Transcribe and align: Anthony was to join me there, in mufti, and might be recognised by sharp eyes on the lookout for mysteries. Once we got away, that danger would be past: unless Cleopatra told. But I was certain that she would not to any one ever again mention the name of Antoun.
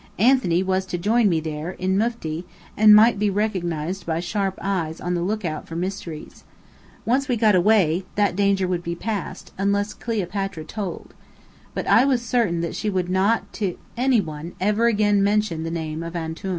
Anthony 0.17 0.63
was 0.63 0.87
to 0.87 0.97
join 0.97 1.29
me 1.29 1.39
there, 1.39 1.73
in 1.73 1.95
mufti, 1.95 2.43
and 2.75 2.95
might 2.95 3.19
be 3.19 3.29
recognised 3.29 4.03
by 4.03 4.19
sharp 4.19 4.57
eyes 4.59 4.99
on 4.99 5.13
the 5.13 5.21
lookout 5.21 5.67
for 5.67 5.75
mysteries. 5.75 6.43
Once 7.05 7.27
we 7.27 7.35
got 7.37 7.53
away, 7.53 8.03
that 8.15 8.35
danger 8.35 8.67
would 8.67 8.81
be 8.81 8.95
past: 8.95 9.53
unless 9.59 9.93
Cleopatra 9.93 10.63
told. 10.63 11.13
But 11.75 11.85
I 11.85 12.05
was 12.05 12.23
certain 12.23 12.61
that 12.61 12.73
she 12.73 12.89
would 12.89 13.09
not 13.09 13.53
to 13.61 13.77
any 13.95 14.19
one 14.21 14.53
ever 14.59 14.87
again 14.87 15.21
mention 15.21 15.61
the 15.61 15.69
name 15.69 16.01
of 16.01 16.15
Antoun. 16.15 16.49